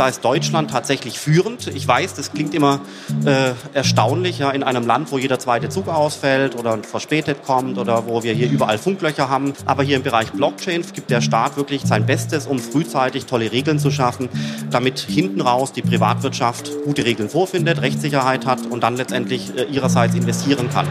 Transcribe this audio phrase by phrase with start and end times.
[0.00, 1.66] Da ist Deutschland tatsächlich führend.
[1.66, 2.80] Ich weiß, das klingt immer
[3.26, 8.06] äh, erstaunlich, ja, in einem Land, wo jeder zweite Zug ausfällt oder verspätet kommt oder
[8.06, 9.52] wo wir hier überall Funklöcher haben.
[9.66, 13.78] Aber hier im Bereich Blockchain gibt der Staat wirklich sein Bestes, um frühzeitig tolle Regeln
[13.78, 14.30] zu schaffen,
[14.70, 20.14] damit hinten raus die Privatwirtschaft gute Regeln vorfindet, Rechtssicherheit hat und dann letztendlich äh, ihrerseits
[20.14, 20.88] investieren kann.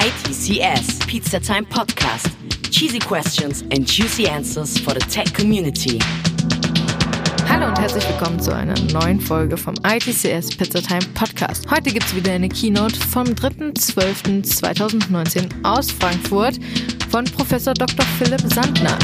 [0.00, 2.28] ITCS Pizza Time Podcast.
[2.72, 6.00] Cheesy questions and juicy answers for the tech community.
[7.62, 11.70] Hallo und herzlich willkommen zu einer neuen Folge vom ITCS Pizza Time Podcast.
[11.70, 16.58] Heute gibt es wieder eine Keynote vom 3.12.2019 aus Frankfurt
[17.08, 18.04] von Professor Dr.
[18.18, 18.98] Philipp Sandner.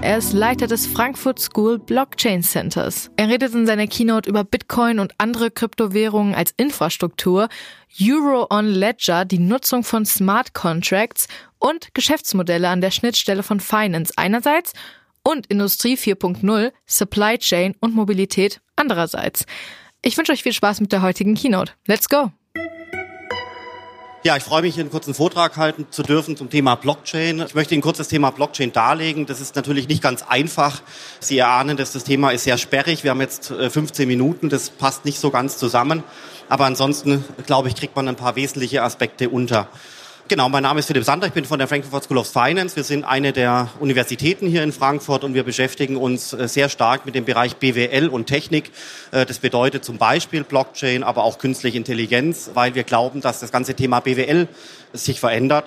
[0.00, 3.10] Er ist Leiter des Frankfurt School Blockchain Centers.
[3.16, 7.50] Er redet in seiner Keynote über Bitcoin und andere Kryptowährungen als Infrastruktur,
[8.00, 14.14] Euro on Ledger, die Nutzung von Smart Contracts und Geschäftsmodelle an der Schnittstelle von Finance
[14.16, 14.72] einerseits
[15.22, 19.46] und Industrie 4.0, Supply Chain und Mobilität andererseits.
[20.02, 21.72] Ich wünsche euch viel Spaß mit der heutigen Keynote.
[21.86, 22.32] Let's go!
[24.24, 27.40] Ja, ich freue mich, hier einen kurzen Vortrag halten zu dürfen zum Thema Blockchain.
[27.40, 29.26] Ich möchte Ihnen kurz das Thema Blockchain darlegen.
[29.26, 30.80] Das ist natürlich nicht ganz einfach.
[31.18, 33.02] Sie erahnen, dass das Thema ist sehr sperrig.
[33.02, 34.48] Wir haben jetzt 15 äh, Minuten.
[34.48, 36.04] Das passt nicht so ganz zusammen.
[36.48, 39.68] Aber ansonsten, glaube ich, kriegt man ein paar wesentliche Aspekte unter.
[40.28, 42.76] Genau, mein Name ist Philipp Sander, ich bin von der Frankfurt School of Finance.
[42.76, 47.04] Wir sind eine der Universitäten hier in Frankfurt und wir beschäftigen uns äh, sehr stark
[47.04, 48.70] mit dem Bereich BWL und Technik.
[49.10, 53.50] Äh, das bedeutet zum Beispiel Blockchain, aber auch künstliche Intelligenz, weil wir glauben, dass das
[53.50, 54.48] ganze Thema BWL
[54.92, 55.64] sich verändert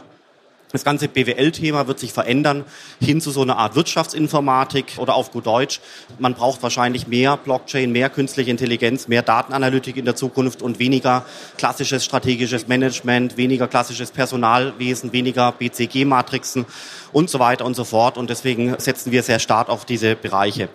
[0.72, 2.66] das ganze BWL-Thema wird sich verändern
[3.00, 5.80] hin zu so einer Art Wirtschaftsinformatik oder auf gut Deutsch.
[6.20, 11.26] Man braucht wahrscheinlich mehr Blockchain, mehr künstliche Intelligenz, mehr Datenanalytik in der Zukunft und weniger
[11.58, 16.66] klassisches strategisches Management, weniger klassisches Personalwesen, weniger BCG-Matrixen
[17.16, 18.18] und so weiter und so fort.
[18.18, 20.68] Und deswegen setzen wir sehr stark auf diese Bereiche.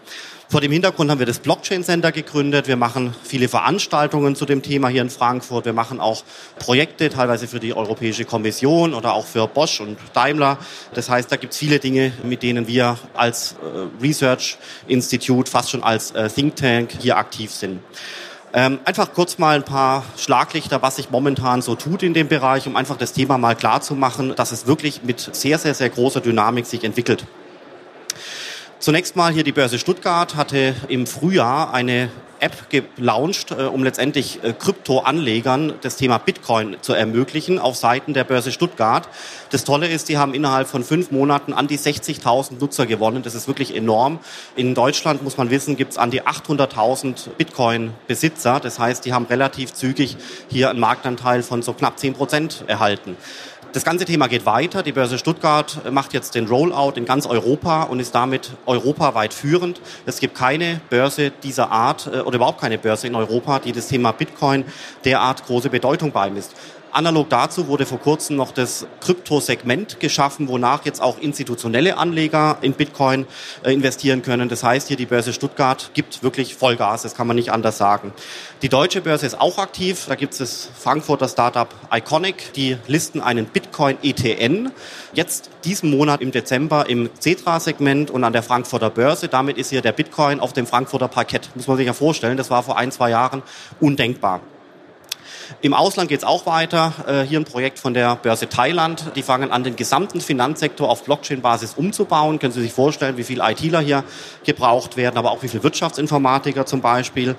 [0.49, 2.67] Vor dem Hintergrund haben wir das Blockchain Center gegründet.
[2.67, 5.67] Wir machen viele Veranstaltungen zu dem Thema hier in Frankfurt.
[5.67, 6.25] Wir machen auch
[6.59, 10.57] Projekte, teilweise für die Europäische Kommission oder auch für Bosch und Daimler.
[10.95, 14.57] Das heißt, da gibt es viele Dinge, mit denen wir als äh, Research
[14.89, 17.81] Institute, fast schon als äh, Think Tank hier aktiv sind.
[18.53, 22.67] Ähm, einfach kurz mal ein paar Schlaglichter, was sich momentan so tut in dem Bereich,
[22.67, 25.89] um einfach das Thema mal klar zu machen, dass es wirklich mit sehr, sehr, sehr
[25.89, 27.27] großer Dynamik sich entwickelt.
[28.81, 32.09] Zunächst mal hier die Börse Stuttgart hatte im Frühjahr eine
[32.39, 38.25] App gelauncht, äh, um letztendlich äh, Kryptoanlegern das Thema Bitcoin zu ermöglichen auf Seiten der
[38.25, 39.07] Börse Stuttgart.
[39.51, 43.23] Das Tolle ist, die haben innerhalb von fünf Monaten an die 60.000 Nutzer gewonnen.
[43.23, 44.19] Das ist wirklich enorm.
[44.57, 48.61] In Deutschland, muss man wissen, gibt es an die 800.000 Bitcoin-Besitzer.
[48.61, 50.17] Das heißt, die haben relativ zügig
[50.49, 53.19] hier einen Marktanteil von so knapp 10 Prozent erhalten.
[53.73, 54.83] Das ganze Thema geht weiter.
[54.83, 59.81] Die Börse Stuttgart macht jetzt den Rollout in ganz Europa und ist damit europaweit führend.
[60.07, 63.87] Es gibt keine Börse dieser Art äh, oder überhaupt keine Börse in Europa, die das
[63.87, 64.65] Thema Bitcoin
[65.05, 66.57] derart große Bedeutung beimisst.
[66.93, 72.73] Analog dazu wurde vor kurzem noch das Kryptosegment geschaffen, wonach jetzt auch institutionelle Anleger in
[72.73, 73.27] Bitcoin
[73.63, 74.49] äh, investieren können.
[74.49, 78.13] Das heißt, hier die Börse Stuttgart gibt wirklich Vollgas, das kann man nicht anders sagen.
[78.63, 80.07] Die deutsche Börse ist auch aktiv.
[80.09, 82.53] Da gibt es das Frankfurter Startup Iconic.
[82.55, 84.71] Die listen einen Bitcoin ETN.
[85.13, 89.29] Jetzt diesen Monat im Dezember im Cetra-Segment und an der Frankfurter Börse.
[89.29, 91.51] Damit ist hier der Bitcoin auf dem Frankfurter Parkett.
[91.55, 92.37] Muss man sich ja vorstellen.
[92.37, 93.43] Das war vor ein, zwei Jahren
[93.81, 94.41] undenkbar.
[95.61, 96.93] Im Ausland geht es auch weiter.
[97.07, 99.13] Äh, hier ein Projekt von der Börse Thailand.
[99.17, 102.39] Die fangen an, den gesamten Finanzsektor auf Blockchain-Basis umzubauen.
[102.39, 104.05] Können Sie sich vorstellen, wie viele ITler hier
[104.45, 107.37] gebraucht werden, aber auch wie viele Wirtschaftsinformatiker zum Beispiel.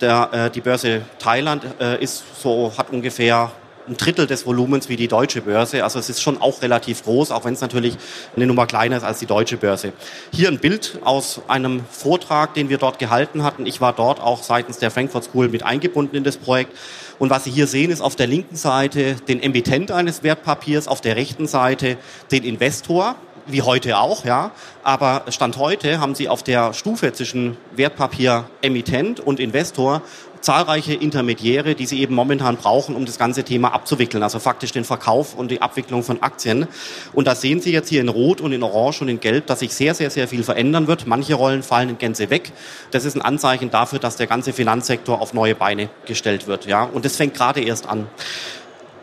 [0.00, 3.52] Der, äh, die Börse Thailand äh, ist so, hat ungefähr
[3.88, 5.84] ein Drittel des Volumens wie die deutsche Börse.
[5.84, 7.96] Also es ist schon auch relativ groß, auch wenn es natürlich
[8.36, 9.92] eine Nummer kleiner ist als die deutsche Börse.
[10.32, 13.66] Hier ein Bild aus einem Vortrag, den wir dort gehalten hatten.
[13.66, 16.76] Ich war dort auch seitens der Frankfurt School mit eingebunden in das Projekt.
[17.18, 21.00] Und was Sie hier sehen, ist auf der linken Seite den Emittent eines Wertpapiers, auf
[21.00, 21.96] der rechten Seite
[22.30, 23.16] den Investor
[23.46, 24.52] wie heute auch, ja.
[24.82, 30.02] Aber Stand heute haben Sie auf der Stufe zwischen Wertpapier Emittent und Investor
[30.42, 34.22] zahlreiche Intermediäre, die sie eben momentan brauchen, um das ganze Thema abzuwickeln.
[34.22, 36.66] Also faktisch den Verkauf und die Abwicklung von Aktien.
[37.12, 39.60] Und da sehen Sie jetzt hier in Rot und in Orange und in Gelb, dass
[39.60, 41.06] sich sehr, sehr, sehr viel verändern wird.
[41.06, 42.52] Manche Rollen fallen in Gänze weg.
[42.90, 46.66] Das ist ein Anzeichen dafür, dass der ganze Finanzsektor auf neue Beine gestellt wird.
[46.66, 48.08] Ja, und das fängt gerade erst an.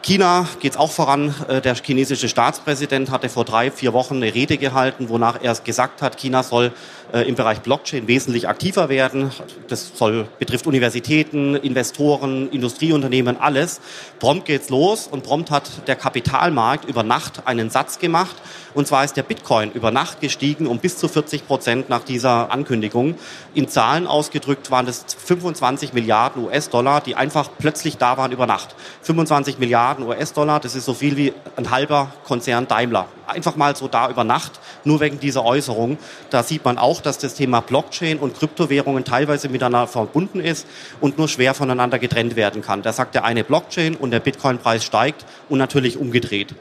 [0.10, 1.36] China geht es auch voran.
[1.48, 6.02] Äh, der chinesische Staatspräsident hatte vor drei, vier Wochen eine Rede gehalten, wonach er gesagt
[6.02, 6.72] hat, China soll
[7.14, 9.32] äh, im Bereich Blockchain wesentlich aktiver werden.
[9.68, 13.82] Das soll, betrifft Universitäten, Investoren, Industrieunternehmen, alles.
[14.20, 18.36] Prompt geht's los und prompt hat der Kapitalmarkt über Nacht einen Satz gemacht.
[18.74, 22.52] Und zwar ist der Bitcoin über Nacht gestiegen um bis zu 40 Prozent nach dieser
[22.52, 23.16] Ankündigung.
[23.54, 28.76] In Zahlen ausgedrückt waren es 25 Milliarden US-Dollar, die einfach plötzlich da waren über Nacht.
[29.02, 33.08] 25 Milliarden US-Dollar, das ist so viel wie ein halber Konzern Daimler.
[33.28, 35.98] Einfach mal so da über Nacht, nur wegen dieser Äußerung.
[36.30, 40.68] Da sieht man auch, dass das Thema Blockchain und Kryptowährungen teilweise miteinander verbunden ist
[41.02, 42.82] und nur schwer voneinander getrennt werden kann.
[42.82, 46.56] Da sagt der eine Blockchain und der Bitcoin-Preis steigt und natürlich umgedreht.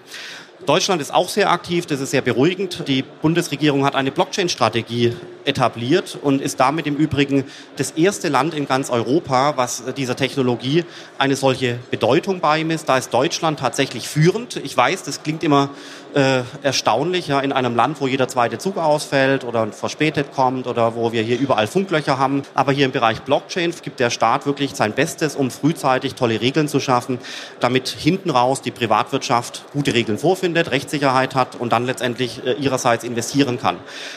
[0.68, 2.86] Deutschland ist auch sehr aktiv, das ist sehr beruhigend.
[2.88, 5.16] Die Bundesregierung hat eine Blockchain-Strategie
[5.46, 7.44] etabliert und ist damit im Übrigen
[7.76, 10.84] das erste Land in ganz Europa, was dieser Technologie
[11.16, 12.86] eine solche Bedeutung beimisst.
[12.86, 14.56] Da ist Deutschland tatsächlich führend.
[14.56, 15.70] Ich weiß, das klingt immer
[16.18, 20.96] äh, erstaunlich, ja, in einem Land, wo jeder zweite Zug ausfällt oder verspätet kommt oder
[20.96, 22.42] wo wir hier überall Funklöcher haben.
[22.54, 26.66] Aber hier im Bereich Blockchain gibt der Staat wirklich sein Bestes, um frühzeitig tolle Regeln
[26.66, 27.18] zu schaffen,
[27.60, 33.04] damit hinten raus die Privatwirtschaft gute Regeln vorfindet, Rechtssicherheit hat und dann letztendlich äh, ihrerseits
[33.04, 33.76] investieren kann.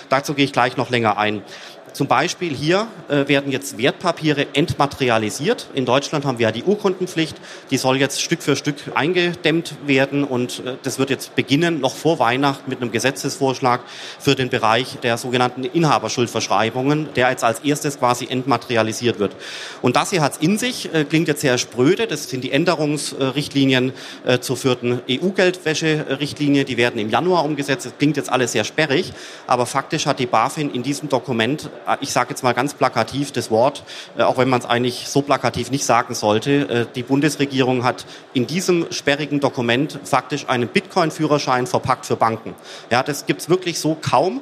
[0.10, 1.44] Dazu gehe ich gleich noch länger ein.
[1.94, 5.68] Zum Beispiel hier äh, werden jetzt Wertpapiere entmaterialisiert.
[5.74, 7.36] In Deutschland haben wir ja die Urkundenpflicht.
[7.70, 11.96] Die soll jetzt Stück für Stück eingedämmt werden und äh, das wird jetzt beginnen, noch
[11.96, 13.82] vor Weihnachten mit einem Gesetzesvorschlag
[14.20, 19.36] für den Bereich der sogenannten Inhaberschuldverschreibungen, der jetzt als erstes quasi entmaterialisiert wird.
[19.82, 22.08] Und das hier hat es in sich, äh, klingt jetzt sehr spröde.
[22.08, 23.92] Das sind die Änderungsrichtlinien
[24.26, 26.64] äh, zur vierten EU-Geldwäsche-Richtlinie.
[26.64, 27.86] Die werden im Januar umgesetzt.
[27.86, 29.12] Das klingt jetzt alles sehr sperrig,
[29.46, 33.52] aber faktisch hat die BaFin in diesem Dokument ich sage jetzt mal ganz plakativ das
[33.52, 33.84] Wort,
[34.18, 36.52] äh, auch wenn man es eigentlich so plakativ nicht sagen sollte.
[36.52, 42.56] Äh, die Bundesregierung hat in diesem sperrigen Dokument faktisch einen Bitcoin-Führerschein verpackt für Banken.
[42.90, 44.42] Ja, das gibt's wirklich so kaum.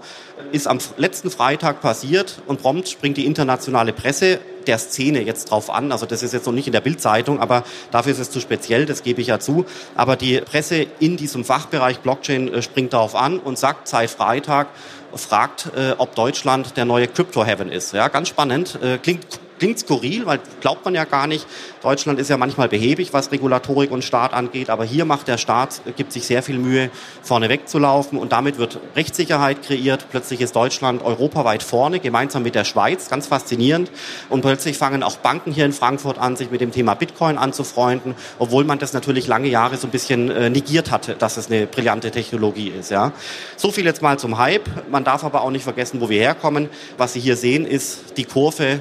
[0.52, 5.70] Ist am letzten Freitag passiert und prompt springt die internationale Presse der Szene jetzt drauf
[5.70, 5.92] an.
[5.92, 8.86] Also das ist jetzt noch nicht in der Bildzeitung, aber dafür ist es zu speziell,
[8.86, 9.66] das gebe ich ja zu.
[9.96, 14.68] Aber die Presse in diesem Fachbereich Blockchain springt darauf an und sagt seit Freitag,
[15.16, 17.94] fragt, äh, ob Deutschland der neue Crypto Heaven ist.
[17.94, 18.80] Ja, ganz spannend.
[18.82, 21.46] Äh, klingt klingt skurril, weil glaubt man ja gar nicht.
[21.84, 25.82] Deutschland ist ja manchmal behäbig, was Regulatorik und Staat angeht, aber hier macht der Staat,
[25.96, 26.90] gibt sich sehr viel Mühe,
[27.22, 30.08] vorne wegzulaufen und damit wird Rechtssicherheit kreiert.
[30.10, 33.92] Plötzlich ist Deutschland europaweit vorne, gemeinsam mit der Schweiz, ganz faszinierend.
[34.30, 38.16] Und plötzlich fangen auch Banken hier in Frankfurt an, sich mit dem Thema Bitcoin anzufreunden,
[38.40, 41.68] obwohl man das natürlich lange Jahre so ein bisschen äh, negiert hatte, dass es eine
[41.68, 42.92] brillante Technologie ist.
[42.92, 43.12] Ja.
[43.58, 44.70] So viel jetzt mal zum Hype.
[44.90, 46.70] Man darf aber auch nicht vergessen, wo wir herkommen.
[46.98, 48.80] Was Sie hier sehen, ist die Kurve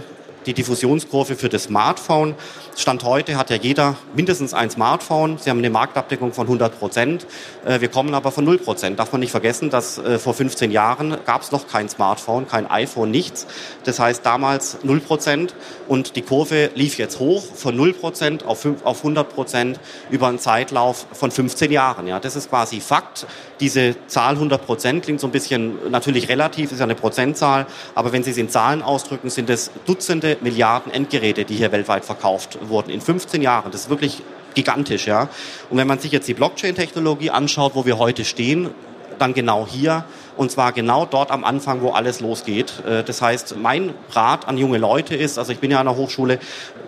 [0.49, 2.35] die Diffusionskurve für das Smartphone.
[2.75, 5.37] Stand heute hat ja jeder mindestens ein Smartphone.
[5.37, 7.27] Sie haben eine Marktabdeckung von 100 Prozent.
[7.67, 8.99] Äh, wir kommen aber von 0 Prozent.
[8.99, 12.69] Darf man nicht vergessen, dass äh, vor 15 Jahren gab es noch kein Smartphone, kein
[12.71, 13.47] iPhone, nichts.
[13.85, 15.55] Das heißt damals 0 Prozent
[15.87, 19.79] und die Kurve lief jetzt hoch von 0 Prozent auf 100 Prozent
[20.11, 22.07] über einen Zeitlauf von 15 Jahren.
[22.07, 23.27] Ja, das ist quasi Fakt.
[23.61, 28.13] Diese Zahl 100 Prozent klingt so ein bisschen natürlich relativ, ist ja eine Prozentzahl, aber
[28.13, 32.59] wenn Sie es in Zahlen ausdrücken, sind es Dutzende Milliarden Endgeräte, die hier weltweit verkauft
[32.63, 33.71] wurden in 15 Jahren.
[33.71, 34.23] Das ist wirklich
[34.55, 35.29] gigantisch, ja.
[35.71, 38.71] Und wenn man sich jetzt die Blockchain-Technologie anschaut, wo wir heute stehen,
[39.19, 40.05] dann genau hier
[40.39, 42.85] und zwar genau dort am Anfang, wo alles losgeht.
[42.87, 45.97] Äh, das heißt, mein Rat an junge Leute ist, also ich bin ja an der
[45.97, 46.39] Hochschule,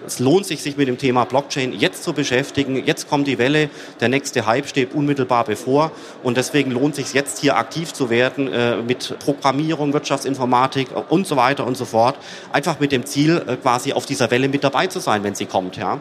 [0.06, 2.82] es lohnt sich, sich mit dem Thema Blockchain jetzt zu beschäftigen.
[2.87, 3.69] Jetzt kommt die Welle,
[4.00, 5.91] der nächste Hype steht unmittelbar bevor
[6.23, 11.37] und deswegen lohnt sich jetzt hier aktiv zu werden äh, mit Programmierung, Wirtschaftsinformatik und so
[11.37, 12.17] weiter und so fort.
[12.53, 15.46] Einfach mit dem Ziel, äh, quasi auf dieser Welle mit dabei zu sein, wenn sie
[15.46, 15.77] kommt.
[15.77, 16.01] Ja.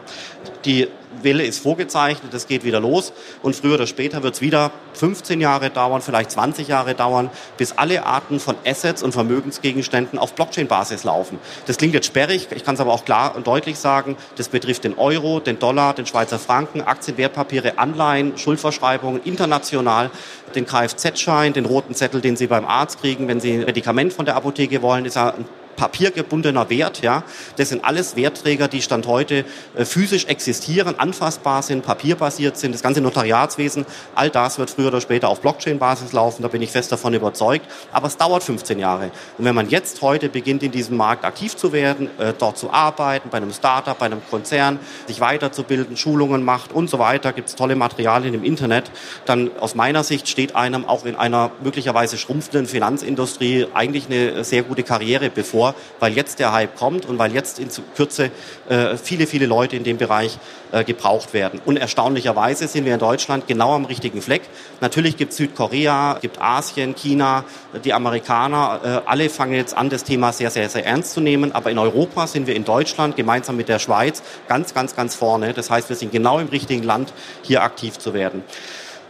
[0.64, 0.88] Die
[1.22, 5.40] Welle ist vorgezeichnet, es geht wieder los und früher oder später wird es wieder 15
[5.40, 11.04] Jahre dauern, vielleicht 20 Jahre dauern, bis alle Arten von Assets und Vermögensgegenständen auf Blockchain-Basis
[11.04, 11.38] laufen.
[11.66, 14.84] Das klingt jetzt sperrig, ich kann es aber auch klar und deutlich sagen, das betrifft
[14.84, 20.10] den Euro, den Dollar, den Schweizer Franken, Aktien, Wertpapiere, Anleihen, Schuldverschreibungen, international,
[20.54, 24.24] den Kfz-Schein, den roten Zettel, den Sie beim Arzt kriegen, wenn Sie ein Medikament von
[24.24, 25.44] der Apotheke wollen, ist ja ein
[25.80, 27.00] papiergebundener Wert.
[27.00, 27.22] Ja,
[27.56, 32.74] das sind alles Wertträger, die Stand heute äh, physisch existieren, anfassbar sind, papierbasiert sind.
[32.74, 36.42] Das ganze Notariatswesen, all das wird früher oder später auf Blockchain-Basis laufen.
[36.42, 37.64] Da bin ich fest davon überzeugt.
[37.92, 39.10] Aber es dauert 15 Jahre.
[39.38, 42.70] Und wenn man jetzt heute beginnt, in diesem Markt aktiv zu werden, äh, dort zu
[42.70, 47.48] arbeiten, bei einem Startup, bei einem Konzern, sich weiterzubilden, Schulungen macht und so weiter, gibt
[47.48, 48.90] es tolle Materialien im Internet,
[49.24, 54.62] dann aus meiner Sicht steht einem auch in einer möglicherweise schrumpfenden Finanzindustrie eigentlich eine sehr
[54.62, 58.30] gute Karriere bevor weil jetzt der Hype kommt und weil jetzt in Kürze
[58.68, 60.38] äh, viele, viele Leute in dem Bereich
[60.72, 61.60] äh, gebraucht werden.
[61.64, 64.42] Und erstaunlicherweise sind wir in Deutschland genau am richtigen Fleck.
[64.80, 67.44] Natürlich gibt es Südkorea, gibt Asien, China,
[67.84, 71.52] die Amerikaner, äh, alle fangen jetzt an, das Thema sehr, sehr, sehr ernst zu nehmen.
[71.52, 75.52] Aber in Europa sind wir in Deutschland gemeinsam mit der Schweiz ganz, ganz, ganz vorne.
[75.52, 77.12] Das heißt, wir sind genau im richtigen Land,
[77.42, 78.44] hier aktiv zu werden.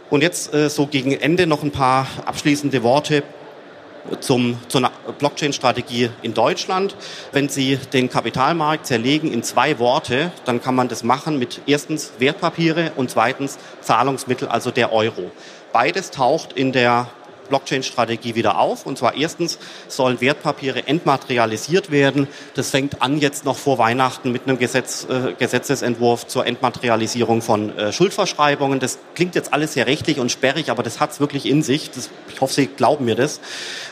[0.09, 3.23] Und jetzt äh, so gegen Ende noch ein paar abschließende Worte
[4.19, 6.95] zum, zu einer Blockchain-Strategie in Deutschland.
[7.31, 12.13] Wenn Sie den Kapitalmarkt zerlegen in zwei Worte, dann kann man das machen mit erstens
[12.19, 15.31] Wertpapiere und zweitens Zahlungsmittel, also der Euro.
[15.71, 17.07] Beides taucht in der
[17.51, 18.85] Blockchain-Strategie wieder auf.
[18.85, 22.27] Und zwar erstens sollen Wertpapiere entmaterialisiert werden.
[22.55, 27.77] Das fängt an jetzt noch vor Weihnachten mit einem Gesetz, äh, Gesetzesentwurf zur Entmaterialisierung von
[27.77, 28.79] äh, Schuldverschreibungen.
[28.79, 31.91] Das klingt jetzt alles sehr rechtlich und sperrig, aber das hat es wirklich in sich.
[31.91, 33.41] Das, ich hoffe, Sie glauben mir das.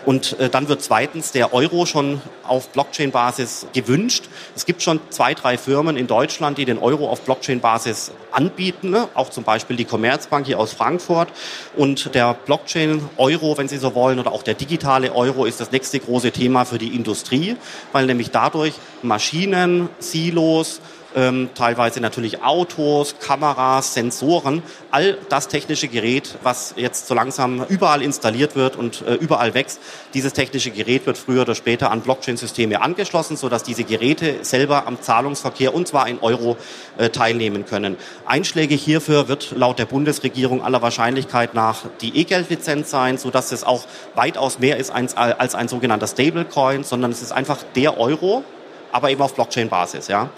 [0.06, 4.24] Und äh, dann wird zweitens der Euro schon auf Blockchain-Basis gewünscht.
[4.56, 9.08] Es gibt schon zwei, drei Firmen in Deutschland, die den Euro auf Blockchain-Basis anbieten, ne?
[9.14, 11.30] auch zum Beispiel die Commerzbank hier aus Frankfurt.
[11.76, 16.00] Und der Blockchain-Euro wenn Sie so wollen, oder auch der digitale Euro ist das nächste
[16.00, 17.56] große Thema für die Industrie,
[17.92, 20.82] weil nämlich dadurch Maschinen, Silos,
[21.16, 28.02] ähm, teilweise natürlich Autos, Kameras, Sensoren, all das technische Gerät, was jetzt so langsam überall
[28.02, 29.80] installiert wird und äh, überall wächst,
[30.14, 35.02] dieses technische Gerät wird früher oder später an Blockchain-Systeme angeschlossen, sodass diese Geräte selber am
[35.02, 36.58] Zahlungsverkehr und zwar in Euro
[36.98, 37.98] äh, teilnehmen können.
[38.26, 43.86] Einschlägig hierfür wird laut der Bundesregierung aller Wahrscheinlichkeit nach die E-Geld-Lizenz sein, sodass es auch
[44.16, 48.44] weitaus mehr ist als, als ein sogenannter Stablecoin, sondern es ist einfach der Euro,
[48.92, 50.08] aber eben auf Blockchain-Basis.
[50.08, 50.30] Ja.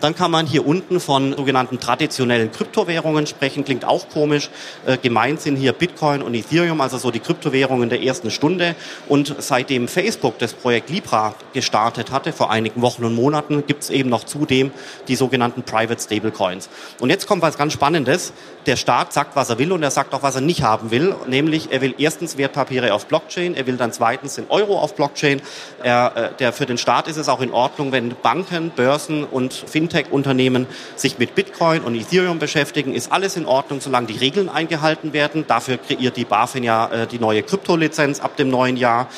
[0.00, 4.50] Dann kann man hier unten von sogenannten traditionellen Kryptowährungen sprechen, klingt auch komisch.
[4.86, 8.74] Äh, gemeint sind hier Bitcoin und Ethereum, also so die Kryptowährungen der ersten Stunde.
[9.08, 13.90] Und seitdem Facebook das Projekt Libra gestartet hatte, vor einigen Wochen und Monaten, gibt es
[13.90, 14.72] eben noch zudem
[15.08, 16.68] die sogenannten Private Stablecoins.
[17.00, 18.32] Und jetzt kommt was ganz Spannendes.
[18.66, 21.14] Der Staat sagt, was er will und er sagt auch, was er nicht haben will.
[21.26, 25.42] Nämlich, er will erstens Wertpapiere auf Blockchain, er will dann zweitens den Euro auf Blockchain.
[25.82, 29.52] Er, äh, der, für den Staat ist es auch in Ordnung, wenn Banken, Börsen und
[29.52, 34.48] Fintech Fintech-Unternehmen sich mit Bitcoin und Ethereum beschäftigen, ist alles in Ordnung, solange die Regeln
[34.48, 35.44] eingehalten werden.
[35.46, 39.08] Dafür kreiert die BaFin ja äh, die neue Kryptolizenz ab dem neuen Jahr.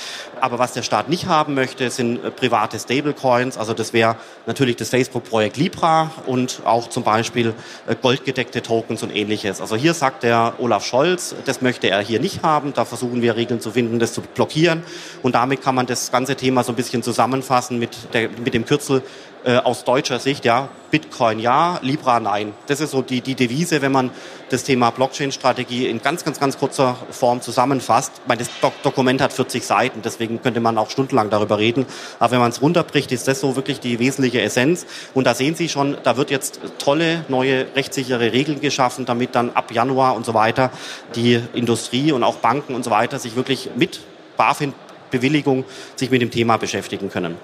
[0.40, 3.56] Aber was der Staat nicht haben möchte, sind äh, private Stablecoins.
[3.56, 7.54] Also das wäre natürlich das Facebook-Projekt Libra und auch zum Beispiel
[7.86, 9.60] äh, goldgedeckte Tokens und ähnliches.
[9.60, 12.72] Also hier sagt der Olaf Scholz, das möchte er hier nicht haben.
[12.74, 14.82] Da versuchen wir Regeln zu finden, das zu blockieren.
[15.22, 18.64] Und damit kann man das ganze Thema so ein bisschen zusammenfassen mit, der, mit dem
[18.64, 19.02] Kürzel
[19.46, 22.52] äh, aus deutscher Sicht, ja, Bitcoin ja, Libra nein.
[22.66, 24.10] Das ist so die, die Devise, wenn man
[24.50, 28.12] das Thema Blockchain-Strategie in ganz, ganz, ganz kurzer Form zusammenfasst.
[28.22, 31.86] Ich meine, das Dok Dokument hat 40 Seiten, deswegen könnte man auch stundenlang darüber reden.
[32.18, 34.84] Aber wenn man es runterbricht, ist das so wirklich die wesentliche Essenz.
[35.14, 39.50] Und da sehen Sie schon, da wird jetzt tolle, neue, rechtssichere Regeln geschaffen, damit dann
[39.50, 40.72] ab Januar und so weiter
[41.14, 44.00] die Industrie und auch Banken und so weiter sich wirklich mit
[44.36, 47.36] BaFin-Bewilligung sich mit dem Thema beschäftigen können.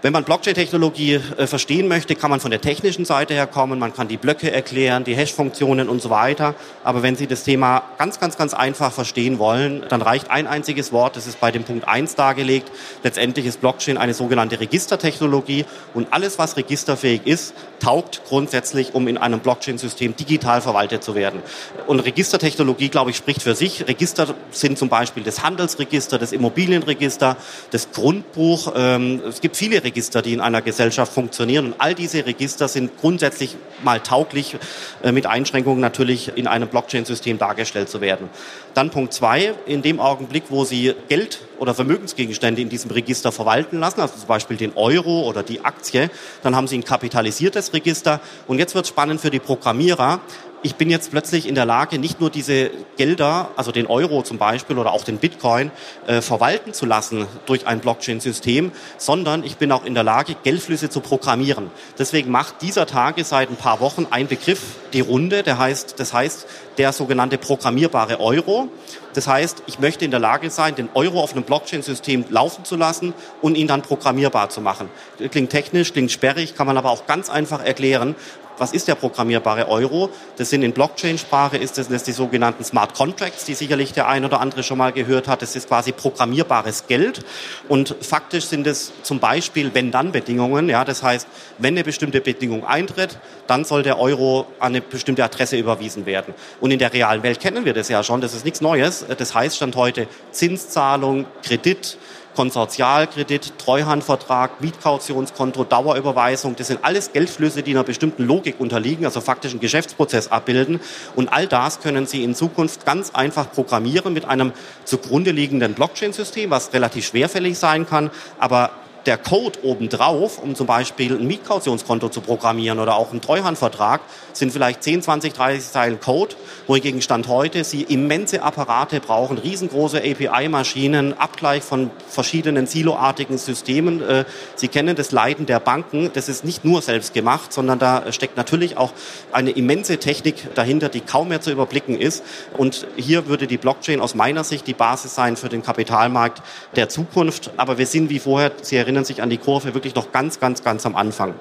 [0.00, 3.80] Wenn man Blockchain-Technologie äh, verstehen möchte, kann man von der technischen Seite her kommen.
[3.80, 6.54] Man kann die Blöcke erklären, die Hash-Funktionen und so weiter.
[6.84, 10.92] Aber wenn Sie das Thema ganz, ganz, ganz einfach verstehen wollen, dann reicht ein einziges
[10.92, 11.16] Wort.
[11.16, 12.70] Das ist bei dem Punkt 1 dargelegt.
[13.02, 15.64] Letztendlich ist Blockchain eine sogenannte Registertechnologie.
[15.94, 21.42] Und alles, was registerfähig ist, taugt grundsätzlich, um in einem Blockchain-System digital verwaltet zu werden.
[21.86, 23.86] Und Registertechnologie, glaube ich, spricht für sich.
[23.88, 27.36] Register sind zum Beispiel das Handelsregister, das Immobilienregister,
[27.70, 28.72] das Grundbuch.
[28.76, 31.66] Ähm, es gibt viele Register, die in einer Gesellschaft funktionieren.
[31.66, 34.56] Und all diese Register sind grundsätzlich mal tauglich,
[35.02, 38.28] äh, mit Einschränkungen natürlich in einem Blockchain-System dargestellt zu werden.
[38.74, 43.78] Dann Punkt zwei, in dem Augenblick, wo Sie Geld oder Vermögensgegenstände in diesem Register verwalten
[43.80, 46.10] lassen, also zum Beispiel den Euro oder die Aktie,
[46.42, 48.20] dann haben Sie ein kapitalisiertes Register.
[48.46, 50.20] Und jetzt wird spannend für die Programmierer,
[50.62, 54.38] ich bin jetzt plötzlich in der Lage, nicht nur diese Gelder, also den Euro zum
[54.38, 55.70] Beispiel oder auch den Bitcoin,
[56.06, 60.90] äh, verwalten zu lassen durch ein Blockchain-System, sondern ich bin auch in der Lage, Geldflüsse
[60.90, 61.70] zu programmieren.
[61.98, 64.60] Deswegen macht dieser Tage seit ein paar Wochen ein Begriff
[64.92, 66.46] die Runde, der heißt, das heißt
[66.78, 68.68] der sogenannte programmierbare Euro.
[69.14, 72.76] Das heißt, ich möchte in der Lage sein, den Euro auf einem Blockchain-System laufen zu
[72.76, 74.88] lassen und ihn dann programmierbar zu machen.
[75.30, 78.14] Klingt technisch, klingt sperrig, kann man aber auch ganz einfach erklären,
[78.58, 80.10] was ist der programmierbare Euro?
[80.36, 84.24] Das sind in Blockchain-Sprache ist das, das die sogenannten Smart Contracts, die sicherlich der ein
[84.24, 85.42] oder andere schon mal gehört hat.
[85.42, 87.24] Das ist quasi programmierbares Geld.
[87.68, 90.68] Und faktisch sind es zum Beispiel Wenn-Dann-Bedingungen.
[90.68, 91.26] Ja, das heißt,
[91.58, 96.34] wenn eine bestimmte Bedingung eintritt, dann soll der Euro an eine bestimmte Adresse überwiesen werden.
[96.60, 98.20] Und in der realen Welt kennen wir das ja schon.
[98.20, 99.04] Das ist nichts Neues.
[99.16, 101.98] Das heißt, stand heute Zinszahlung, Kredit,
[102.38, 106.54] Konsortialkredit, Treuhandvertrag, Mietkautionskonto, Dauerüberweisung.
[106.54, 110.78] Das sind alles Geldflüsse, die einer bestimmten Logik unterliegen, also faktisch einen Geschäftsprozess abbilden.
[111.16, 114.52] Und all das können Sie in Zukunft ganz einfach programmieren mit einem
[114.84, 118.70] zugrunde liegenden Blockchain-System, was relativ schwerfällig sein kann, aber
[119.06, 124.00] der Code obendrauf, um zum Beispiel ein Mietkautionskonto zu programmieren oder auch einen Treuhandvertrag,
[124.32, 126.36] sind vielleicht 10, 20, 30 Zeilen Code,
[126.66, 134.02] wohingegen Stand heute Sie immense Apparate brauchen, riesengroße API-Maschinen, Abgleich von verschiedenen siloartigen Systemen.
[134.02, 134.24] Äh,
[134.54, 136.10] Sie kennen das Leiden der Banken.
[136.14, 138.92] Das ist nicht nur selbst gemacht, sondern da steckt natürlich auch
[139.32, 142.24] eine immense Technik dahinter, die kaum mehr zu überblicken ist.
[142.56, 146.42] Und hier würde die Blockchain aus meiner Sicht die Basis sein für den Kapitalmarkt
[146.76, 147.50] der Zukunft.
[147.56, 150.64] Aber wir sind, wie vorher, Sie erinnern sich an die Kurve, wirklich noch ganz, ganz,
[150.64, 151.34] ganz am Anfang.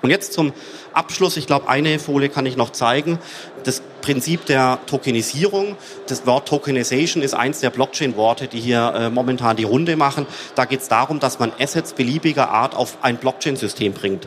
[0.00, 0.54] Und jetzt zum
[0.94, 3.18] Abschluss, ich glaube, eine Folie kann ich noch zeigen.
[3.64, 5.76] Das Prinzip der Tokenisierung.
[6.06, 10.26] Das Wort Tokenization ist eins der Blockchain-Worte, die hier äh, momentan die Runde machen.
[10.54, 14.26] Da geht es darum, dass man Assets beliebiger Art auf ein Blockchain-System bringt.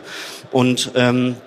[0.51, 1.37] Und ähm,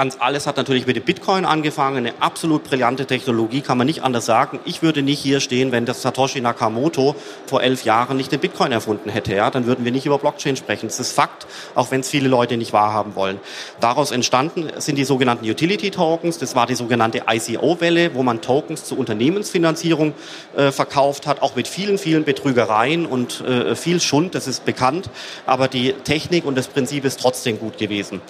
[0.00, 1.98] ganz alles hat natürlich mit dem Bitcoin angefangen.
[1.98, 4.58] Eine absolut brillante Technologie, kann man nicht anders sagen.
[4.64, 7.14] Ich würde nicht hier stehen, wenn das Satoshi Nakamoto
[7.44, 9.34] vor elf Jahren nicht den Bitcoin erfunden hätte.
[9.34, 10.86] Ja, dann würden wir nicht über Blockchain sprechen.
[10.86, 13.40] Das ist Fakt, auch wenn es viele Leute nicht wahrhaben wollen.
[13.80, 16.38] Daraus entstanden sind die sogenannten Utility Tokens.
[16.38, 20.14] Das war die sogenannte ICO-Welle, wo man Tokens zur Unternehmensfinanzierung
[20.56, 24.34] äh, verkauft hat, auch mit vielen, vielen Betrügereien und äh, viel Schund.
[24.34, 25.10] Das ist bekannt.
[25.44, 28.22] Aber die Technik und das Prinzip ist trotzdem gut gewesen.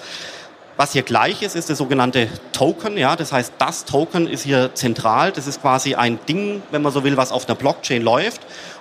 [0.80, 2.96] Was hier gleich ist, ist das sogenannte Token.
[2.96, 5.30] Ja, das heißt, das Token ist hier zentral.
[5.30, 8.40] Das ist quasi ein Ding, wenn man so will, was auf einer Blockchain läuft.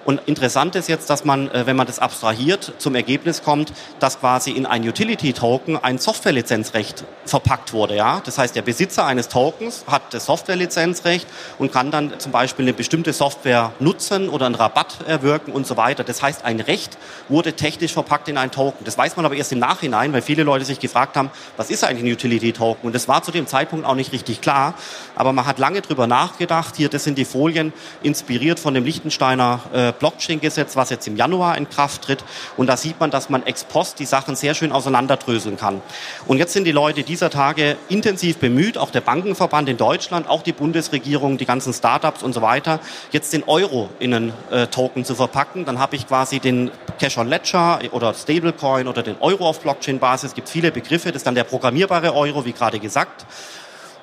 [0.09, 4.19] Und interessant ist jetzt, dass man, äh, wenn man das abstrahiert, zum Ergebnis kommt, dass
[4.19, 7.95] quasi in ein Utility-Token ein Softwarelizenzrecht verpackt wurde.
[7.95, 8.19] Ja?
[8.25, 11.27] Das heißt, der Besitzer eines Tokens hat das Softwarelizenzrecht
[11.59, 15.77] und kann dann zum Beispiel eine bestimmte Software nutzen oder einen Rabatt erwirken und so
[15.77, 16.03] weiter.
[16.03, 16.97] Das heißt, ein Recht
[17.27, 18.85] wurde technisch verpackt in ein Token.
[18.85, 21.83] Das weiß man aber erst im Nachhinein, weil viele Leute sich gefragt haben, was ist
[21.83, 22.87] eigentlich ein Utility-Token?
[22.87, 24.73] Und das war zu dem Zeitpunkt auch nicht richtig klar.
[25.13, 26.77] Aber man hat lange drüber nachgedacht.
[26.77, 31.57] Hier, das sind die Folien, inspiriert von dem Lichtensteiner äh, Blockchain-Gesetz, was jetzt im Januar
[31.57, 32.23] in Kraft tritt.
[32.57, 35.81] Und da sieht man, dass man ex post die Sachen sehr schön auseinanderdröseln kann.
[36.27, 40.41] Und jetzt sind die Leute dieser Tage intensiv bemüht, auch der Bankenverband in Deutschland, auch
[40.41, 42.79] die Bundesregierung, die ganzen Startups und so weiter,
[43.11, 45.65] jetzt den Euro in einen äh, Token zu verpacken.
[45.65, 50.29] Dann habe ich quasi den Cash on Ledger oder Stablecoin oder den Euro auf Blockchain-Basis.
[50.29, 51.09] Es gibt viele Begriffe.
[51.11, 53.25] Das ist dann der programmierbare Euro, wie gerade gesagt.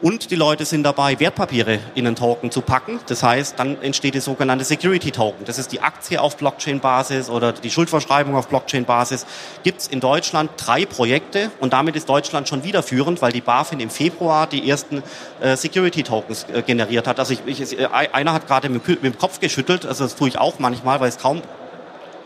[0.03, 3.01] Und die Leute sind dabei, Wertpapiere in einen Token zu packen.
[3.07, 5.47] Das heißt, dann entsteht die sogenannte Security Token.
[5.47, 9.25] Das ist die Aktie auf Blockchain-Basis oder die Schuldverschreibung auf Blockchain-Basis.
[9.63, 13.41] Gibt es in Deutschland drei Projekte und damit ist Deutschland schon wieder führend, weil die
[13.41, 15.03] BaFin im Februar die ersten
[15.41, 17.19] äh, Security Tokens äh, generiert hat.
[17.19, 20.29] Also ich, ich, äh, einer hat gerade mit, mit dem Kopf geschüttelt, also das tue
[20.29, 21.41] ich auch manchmal, weil es kaum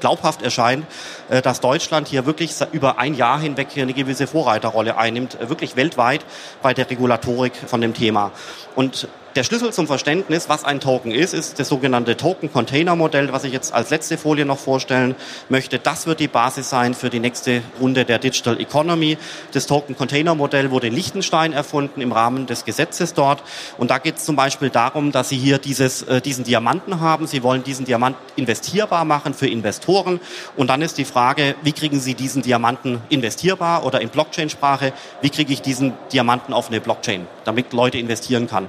[0.00, 0.86] glaubhaft erscheint,
[1.28, 5.48] äh, dass Deutschland hier wirklich über ein Jahr hinweg hier eine gewisse Vorreiterrolle einnimmt, äh,
[5.48, 6.24] wirklich weltweit
[6.62, 8.32] bei der Regulatorik von dem Thema.
[8.74, 13.53] Und der Schlüssel zum Verständnis, was ein Token ist, ist das sogenannte Token-Container-Modell, was ich
[13.53, 15.14] jetzt als letzte Folie noch vorstellen
[15.49, 15.79] möchte.
[15.79, 19.19] Das wird die Basis sein für die nächste Runde der Digital Economy.
[19.53, 23.45] Das Token-Container-Modell wurde in Liechtenstein erfunden im Rahmen des Gesetzes dort.
[23.79, 27.29] Und da geht es zum Beispiel darum, dass Sie hier dieses, äh, diesen Diamanten haben.
[27.29, 30.19] Sie wollen diesen Diamant investierbar machen für Investoren.
[30.57, 35.31] Und dann ist die Frage, wie kriegen Sie diesen Diamanten investierbar oder in Blockchain-Sprache, wie
[35.31, 38.66] kriege ich diesen Diamanten auf eine Blockchain, damit Leute investieren kann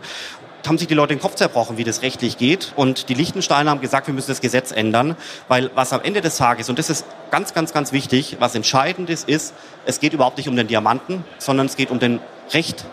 [0.68, 2.74] haben sich die Leute den Kopf zerbrochen, wie das rechtlich geht.
[2.76, 5.16] Und die Lichtensteiner haben gesagt, wir müssen das Gesetz ändern,
[5.48, 9.10] weil was am Ende des Tages, und das ist ganz, ganz, ganz wichtig, was entscheidend
[9.10, 9.54] ist, ist,
[9.86, 12.20] es geht überhaupt nicht um den Diamanten, sondern es geht um den
[12.54, 12.86] Recht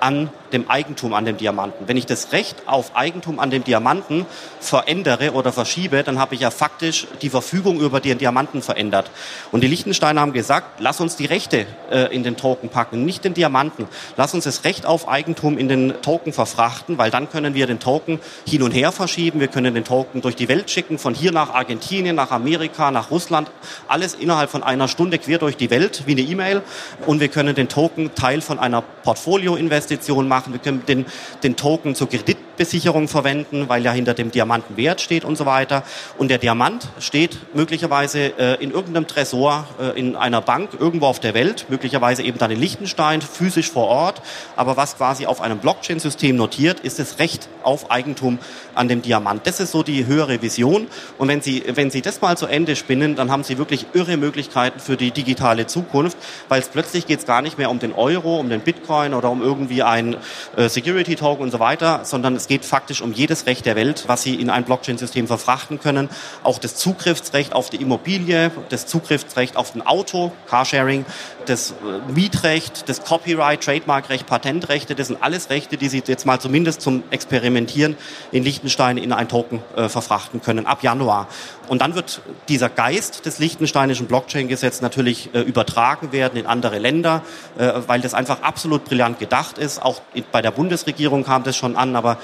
[0.00, 1.88] an dem Eigentum an dem Diamanten.
[1.88, 4.26] Wenn ich das Recht auf Eigentum an dem Diamanten
[4.60, 9.10] verändere oder verschiebe, dann habe ich ja faktisch die Verfügung über den Diamanten verändert.
[9.52, 13.24] Und die Lichtensteiner haben gesagt, lass uns die Rechte äh, in den Token packen, nicht
[13.24, 13.86] den Diamanten.
[14.16, 17.80] Lass uns das Recht auf Eigentum in den Token verfrachten, weil dann können wir den
[17.80, 19.40] Token hin und her verschieben.
[19.40, 23.10] Wir können den Token durch die Welt schicken, von hier nach Argentinien, nach Amerika, nach
[23.10, 23.50] Russland.
[23.88, 26.62] Alles innerhalb von einer Stunde quer durch die Welt, wie eine E-Mail.
[27.06, 30.35] Und wir können den Token Teil von einer Portfolioinvestition machen.
[30.52, 31.06] Wir können den,
[31.42, 35.46] den Token zur Kredit Besicherung verwenden, weil ja hinter dem Diamanten Wert steht und so
[35.46, 35.82] weiter.
[36.18, 41.20] Und der Diamant steht möglicherweise äh, in irgendeinem Tresor äh, in einer Bank irgendwo auf
[41.20, 44.22] der Welt, möglicherweise eben dann in Liechtenstein, physisch vor Ort.
[44.56, 48.38] Aber was quasi auf einem Blockchain-System notiert, ist das Recht auf Eigentum
[48.74, 49.46] an dem Diamant.
[49.46, 50.86] Das ist so die höhere Vision.
[51.18, 54.16] Und wenn Sie, wenn Sie das mal zu Ende spinnen, dann haben Sie wirklich irre
[54.16, 56.16] Möglichkeiten für die digitale Zukunft,
[56.48, 59.30] weil es plötzlich geht es gar nicht mehr um den Euro, um den Bitcoin oder
[59.30, 60.16] um irgendwie ein
[60.56, 64.22] Security-Token und so weiter, sondern es Es geht faktisch um jedes Recht der Welt, was
[64.22, 66.08] Sie in ein Blockchain-System verfrachten können.
[66.44, 71.04] Auch das Zugriffsrecht auf die Immobilie, das Zugriffsrecht auf ein Auto, Carsharing,
[71.48, 74.94] das äh, Mietrecht, das Copyright, Trademarkrecht, Patentrechte.
[74.94, 77.96] Das sind alles Rechte, die Sie jetzt mal zumindest zum Experimentieren
[78.32, 81.28] in Liechtenstein in ein Token äh, verfrachten können ab Januar.
[81.68, 87.22] Und dann wird dieser Geist des liechtensteinischen Blockchain-Gesetzes natürlich äh, übertragen werden in andere Länder,
[87.58, 89.82] äh, weil das einfach absolut brillant gedacht ist.
[89.82, 90.00] Auch
[90.32, 92.18] bei der Bundesregierung kam das schon an, aber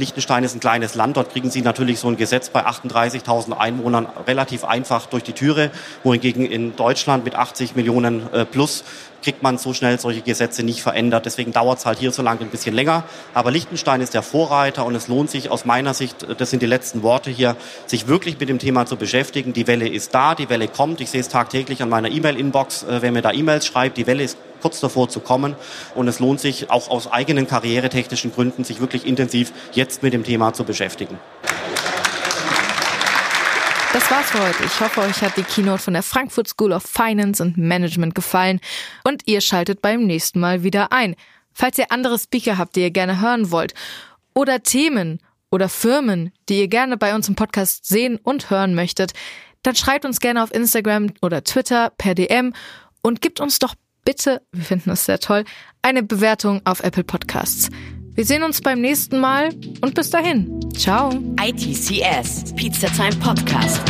[0.00, 4.08] Liechtenstein ist ein kleines Land, dort kriegen Sie natürlich so ein Gesetz bei 38.000 Einwohnern
[4.26, 5.70] relativ einfach durch die Türe,
[6.02, 8.82] wohingegen in Deutschland mit 80 Millionen äh, plus
[9.22, 11.26] kriegt man so schnell solche Gesetze nicht verändert.
[11.26, 13.04] Deswegen dauert es halt hier so lange ein bisschen länger.
[13.34, 16.66] Aber Liechtenstein ist der Vorreiter und es lohnt sich aus meiner Sicht, das sind die
[16.66, 17.56] letzten Worte hier,
[17.86, 19.52] sich wirklich mit dem Thema zu beschäftigen.
[19.52, 21.00] Die Welle ist da, die Welle kommt.
[21.00, 23.96] Ich sehe es tagtäglich an meiner E-Mail-Inbox, äh, wer mir da E-Mails schreibt.
[23.96, 25.56] Die Welle ist kurz davor zu kommen
[25.94, 30.24] und es lohnt sich auch aus eigenen karrieretechnischen Gründen, sich wirklich intensiv jetzt mit dem
[30.24, 31.18] Thema zu beschäftigen.
[33.92, 34.64] Das war's für heute.
[34.64, 38.60] Ich hoffe, euch hat die Keynote von der Frankfurt School of Finance and Management gefallen
[39.02, 41.16] und ihr schaltet beim nächsten Mal wieder ein.
[41.52, 43.74] Falls ihr andere Speaker habt, die ihr gerne hören wollt
[44.32, 45.18] oder Themen
[45.50, 49.12] oder Firmen, die ihr gerne bei uns im Podcast sehen und hören möchtet,
[49.64, 52.54] dann schreibt uns gerne auf Instagram oder Twitter per DM
[53.02, 53.74] und gibt uns doch
[54.04, 55.44] bitte, wir finden das sehr toll,
[55.82, 57.68] eine Bewertung auf Apple Podcasts.
[58.14, 60.60] Wir sehen uns beim nächsten Mal und bis dahin.
[60.76, 61.10] Ciao.
[61.40, 63.80] ITCS, Pizza Time Podcast.